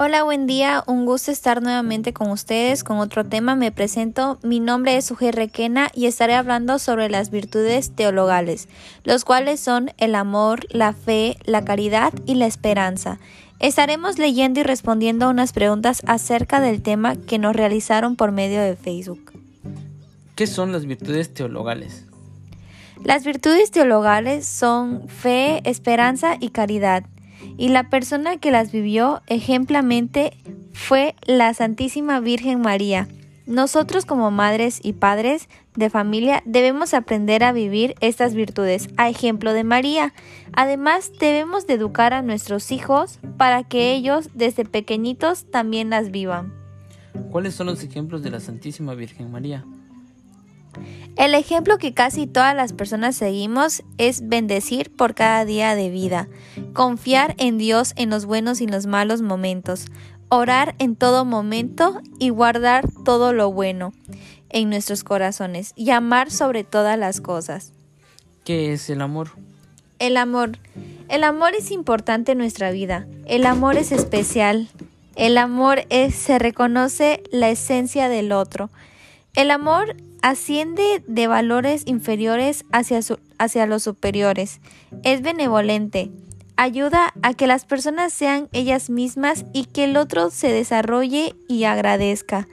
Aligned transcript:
Hola, 0.00 0.22
buen 0.22 0.46
día. 0.46 0.84
Un 0.86 1.06
gusto 1.06 1.32
estar 1.32 1.60
nuevamente 1.60 2.12
con 2.12 2.30
ustedes 2.30 2.84
con 2.84 2.98
otro 2.98 3.24
tema. 3.26 3.56
Me 3.56 3.72
presento. 3.72 4.38
Mi 4.44 4.60
nombre 4.60 4.96
es 4.96 5.10
Uge 5.10 5.32
Requena 5.32 5.90
y 5.92 6.06
estaré 6.06 6.34
hablando 6.34 6.78
sobre 6.78 7.10
las 7.10 7.30
virtudes 7.30 7.90
teologales, 7.90 8.68
los 9.02 9.24
cuales 9.24 9.58
son 9.58 9.90
el 9.98 10.14
amor, 10.14 10.66
la 10.70 10.92
fe, 10.92 11.36
la 11.46 11.64
caridad 11.64 12.12
y 12.26 12.36
la 12.36 12.46
esperanza. 12.46 13.18
Estaremos 13.58 14.18
leyendo 14.18 14.60
y 14.60 14.62
respondiendo 14.62 15.28
unas 15.28 15.52
preguntas 15.52 16.02
acerca 16.06 16.60
del 16.60 16.80
tema 16.80 17.16
que 17.16 17.40
nos 17.40 17.56
realizaron 17.56 18.14
por 18.14 18.30
medio 18.30 18.60
de 18.62 18.76
Facebook. 18.76 19.32
¿Qué 20.36 20.46
son 20.46 20.70
las 20.70 20.86
virtudes 20.86 21.34
teologales? 21.34 22.04
Las 23.02 23.24
virtudes 23.24 23.72
teologales 23.72 24.46
son 24.46 25.08
fe, 25.08 25.60
esperanza 25.68 26.36
y 26.38 26.50
caridad 26.50 27.02
y 27.58 27.68
la 27.68 27.90
persona 27.90 28.38
que 28.38 28.52
las 28.52 28.72
vivió 28.72 29.20
ejemplamente 29.26 30.32
fue 30.72 31.14
la 31.26 31.52
Santísima 31.52 32.20
Virgen 32.20 32.62
María. 32.62 33.08
Nosotros 33.46 34.06
como 34.06 34.30
madres 34.30 34.78
y 34.82 34.92
padres 34.92 35.48
de 35.74 35.90
familia 35.90 36.42
debemos 36.46 36.94
aprender 36.94 37.42
a 37.42 37.52
vivir 37.52 37.94
estas 38.00 38.34
virtudes 38.34 38.88
a 38.96 39.08
ejemplo 39.08 39.52
de 39.52 39.64
María. 39.64 40.14
Además, 40.52 41.10
debemos 41.18 41.66
de 41.66 41.74
educar 41.74 42.14
a 42.14 42.22
nuestros 42.22 42.70
hijos 42.70 43.18
para 43.36 43.64
que 43.64 43.92
ellos 43.92 44.28
desde 44.34 44.64
pequeñitos 44.64 45.50
también 45.50 45.90
las 45.90 46.10
vivan. 46.10 46.54
¿Cuáles 47.30 47.54
son 47.54 47.66
los 47.66 47.82
ejemplos 47.82 48.22
de 48.22 48.30
la 48.30 48.40
Santísima 48.40 48.94
Virgen 48.94 49.32
María? 49.32 49.64
El 51.16 51.34
ejemplo 51.34 51.78
que 51.78 51.94
casi 51.94 52.26
todas 52.26 52.54
las 52.54 52.72
personas 52.72 53.16
seguimos 53.16 53.82
es 53.98 54.28
bendecir 54.28 54.94
por 54.94 55.14
cada 55.14 55.44
día 55.44 55.74
de 55.74 55.90
vida, 55.90 56.28
confiar 56.72 57.34
en 57.38 57.58
Dios 57.58 57.92
en 57.96 58.10
los 58.10 58.26
buenos 58.26 58.60
y 58.60 58.66
los 58.66 58.86
malos 58.86 59.22
momentos, 59.22 59.86
orar 60.28 60.74
en 60.78 60.96
todo 60.96 61.24
momento 61.24 62.00
y 62.18 62.30
guardar 62.30 62.86
todo 63.04 63.32
lo 63.32 63.50
bueno 63.52 63.92
en 64.50 64.70
nuestros 64.70 65.04
corazones 65.04 65.72
y 65.76 65.90
amar 65.90 66.30
sobre 66.30 66.64
todas 66.64 66.98
las 66.98 67.20
cosas. 67.20 67.72
¿Qué 68.44 68.72
es 68.72 68.88
el 68.90 69.02
amor? 69.02 69.30
El 69.98 70.16
amor. 70.16 70.58
El 71.08 71.24
amor 71.24 71.54
es 71.54 71.70
importante 71.70 72.32
en 72.32 72.38
nuestra 72.38 72.70
vida. 72.70 73.06
El 73.26 73.46
amor 73.46 73.76
es 73.76 73.92
especial. 73.92 74.68
El 75.16 75.36
amor 75.36 75.84
es, 75.90 76.14
se 76.14 76.38
reconoce 76.38 77.22
la 77.32 77.50
esencia 77.50 78.08
del 78.08 78.32
otro. 78.32 78.70
El 79.34 79.50
amor 79.50 79.96
asciende 80.22 81.02
de 81.06 81.26
valores 81.26 81.82
inferiores 81.86 82.64
hacia, 82.72 83.00
hacia 83.38 83.66
los 83.66 83.82
superiores. 83.82 84.60
Es 85.02 85.22
benevolente. 85.22 86.10
Ayuda 86.60 87.14
a 87.22 87.34
que 87.34 87.46
las 87.46 87.64
personas 87.64 88.12
sean 88.12 88.48
ellas 88.50 88.90
mismas 88.90 89.44
y 89.52 89.66
que 89.66 89.84
el 89.84 89.96
otro 89.96 90.30
se 90.30 90.50
desarrolle 90.50 91.36
y 91.46 91.62
agradezca. 91.62 92.48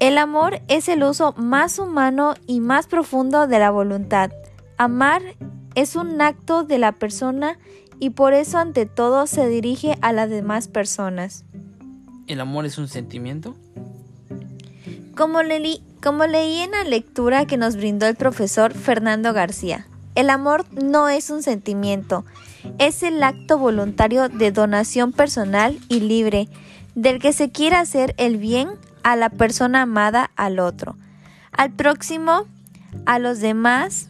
El 0.00 0.16
amor 0.16 0.62
es 0.68 0.88
el 0.88 1.02
uso 1.02 1.34
más 1.36 1.78
humano 1.78 2.32
y 2.46 2.60
más 2.60 2.86
profundo 2.86 3.46
de 3.46 3.58
la 3.58 3.70
voluntad. 3.70 4.30
Amar 4.78 5.20
es 5.74 5.96
un 5.96 6.18
acto 6.22 6.64
de 6.64 6.78
la 6.78 6.92
persona 6.92 7.58
y 7.98 8.08
por 8.08 8.32
eso 8.32 8.56
ante 8.56 8.86
todo 8.86 9.26
se 9.26 9.46
dirige 9.48 9.98
a 10.00 10.14
las 10.14 10.30
demás 10.30 10.68
personas. 10.68 11.44
¿El 12.26 12.40
amor 12.40 12.64
es 12.64 12.78
un 12.78 12.88
sentimiento? 12.88 13.54
Como, 15.14 15.40
como 16.02 16.26
leí 16.26 16.60
en 16.60 16.70
la 16.70 16.84
lectura 16.84 17.44
que 17.44 17.58
nos 17.58 17.76
brindó 17.76 18.06
el 18.06 18.16
profesor 18.16 18.72
Fernando 18.72 19.34
García, 19.34 19.89
el 20.14 20.30
amor 20.30 20.66
no 20.72 21.08
es 21.08 21.30
un 21.30 21.42
sentimiento, 21.42 22.24
es 22.78 23.02
el 23.02 23.22
acto 23.22 23.58
voluntario 23.58 24.28
de 24.28 24.52
donación 24.52 25.12
personal 25.12 25.78
y 25.88 26.00
libre, 26.00 26.48
del 26.94 27.20
que 27.20 27.32
se 27.32 27.50
quiere 27.50 27.76
hacer 27.76 28.14
el 28.18 28.36
bien 28.36 28.68
a 29.02 29.16
la 29.16 29.30
persona 29.30 29.82
amada 29.82 30.30
al 30.36 30.58
otro, 30.58 30.96
al 31.52 31.70
próximo, 31.70 32.46
a 33.06 33.18
los 33.18 33.40
demás, 33.40 34.08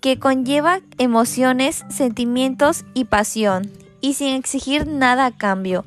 que 0.00 0.18
conlleva 0.18 0.80
emociones, 0.98 1.84
sentimientos 1.88 2.84
y 2.94 3.04
pasión, 3.04 3.70
y 4.00 4.14
sin 4.14 4.34
exigir 4.34 4.86
nada 4.86 5.26
a 5.26 5.36
cambio. 5.36 5.84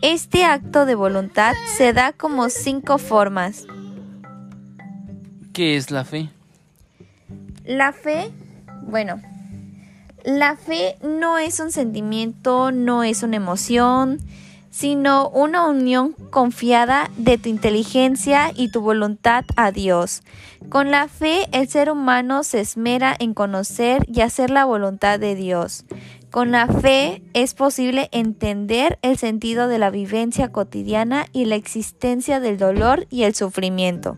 Este 0.00 0.44
acto 0.44 0.86
de 0.86 0.94
voluntad 0.94 1.54
se 1.76 1.92
da 1.92 2.12
como 2.12 2.48
cinco 2.48 2.98
formas. 2.98 3.66
¿Qué 5.52 5.76
es 5.76 5.90
la 5.90 6.04
fe? 6.04 6.30
La 7.64 7.92
fe, 7.92 8.32
bueno, 8.82 9.20
la 10.24 10.56
fe 10.56 10.96
no 11.02 11.38
es 11.38 11.58
un 11.60 11.72
sentimiento, 11.72 12.70
no 12.70 13.02
es 13.02 13.22
una 13.22 13.36
emoción, 13.36 14.18
sino 14.70 15.28
una 15.28 15.66
unión 15.66 16.14
confiada 16.30 17.10
de 17.18 17.36
tu 17.38 17.48
inteligencia 17.48 18.50
y 18.54 18.70
tu 18.70 18.80
voluntad 18.80 19.44
a 19.56 19.70
Dios. 19.70 20.22
Con 20.70 20.90
la 20.90 21.08
fe 21.08 21.46
el 21.52 21.68
ser 21.68 21.90
humano 21.90 22.42
se 22.42 22.60
esmera 22.60 23.14
en 23.18 23.34
conocer 23.34 24.06
y 24.08 24.22
hacer 24.22 24.50
la 24.50 24.64
voluntad 24.64 25.20
de 25.20 25.34
Dios. 25.34 25.84
Con 26.30 26.50
la 26.50 26.66
fe 26.66 27.22
es 27.34 27.52
posible 27.52 28.08
entender 28.12 28.98
el 29.02 29.18
sentido 29.18 29.68
de 29.68 29.78
la 29.78 29.90
vivencia 29.90 30.50
cotidiana 30.50 31.26
y 31.34 31.44
la 31.44 31.56
existencia 31.56 32.40
del 32.40 32.56
dolor 32.56 33.06
y 33.10 33.24
el 33.24 33.34
sufrimiento. 33.34 34.16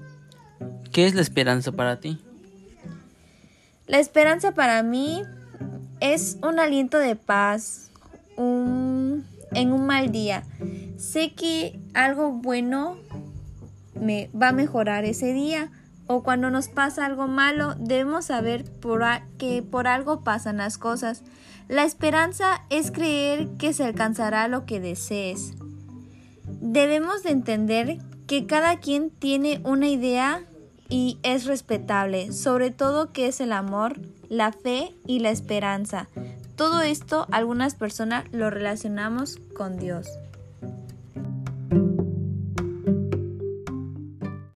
¿Qué 0.92 1.06
es 1.06 1.16
la 1.16 1.22
esperanza 1.22 1.72
para 1.72 1.98
ti? 1.98 2.23
La 3.86 3.98
esperanza 3.98 4.52
para 4.52 4.82
mí 4.82 5.22
es 6.00 6.38
un 6.42 6.58
aliento 6.58 6.98
de 6.98 7.16
paz 7.16 7.90
en 8.38 9.72
un 9.72 9.86
mal 9.86 10.10
día. 10.10 10.44
Sé 10.96 11.34
que 11.34 11.78
algo 11.92 12.32
bueno 12.32 12.96
me 13.94 14.30
va 14.30 14.48
a 14.48 14.52
mejorar 14.52 15.04
ese 15.04 15.34
día 15.34 15.70
o 16.06 16.22
cuando 16.22 16.50
nos 16.50 16.68
pasa 16.68 17.04
algo 17.04 17.28
malo 17.28 17.74
debemos 17.78 18.26
saber 18.26 18.64
por 18.64 19.02
que 19.38 19.62
por 19.62 19.86
algo 19.86 20.24
pasan 20.24 20.56
las 20.56 20.78
cosas. 20.78 21.22
La 21.68 21.84
esperanza 21.84 22.62
es 22.70 22.90
creer 22.90 23.48
que 23.58 23.74
se 23.74 23.84
alcanzará 23.84 24.48
lo 24.48 24.64
que 24.64 24.80
desees. 24.80 25.52
Debemos 26.60 27.22
de 27.22 27.30
entender 27.30 27.98
que 28.26 28.46
cada 28.46 28.80
quien 28.80 29.10
tiene 29.10 29.60
una 29.64 29.88
idea 29.88 30.42
y 30.94 31.18
es 31.24 31.46
respetable, 31.46 32.32
sobre 32.32 32.70
todo 32.70 33.10
que 33.10 33.26
es 33.26 33.40
el 33.40 33.50
amor, 33.50 33.98
la 34.28 34.52
fe 34.52 34.94
y 35.08 35.18
la 35.18 35.30
esperanza. 35.30 36.06
Todo 36.54 36.82
esto 36.82 37.26
algunas 37.32 37.74
personas 37.74 38.26
lo 38.30 38.48
relacionamos 38.48 39.40
con 39.56 39.76
Dios. 39.76 40.06